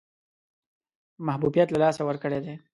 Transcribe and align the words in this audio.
محبوبیت 1.27 1.67
له 1.71 1.77
لاسه 1.83 2.01
ورکړی 2.05 2.39
دی. 2.45 2.53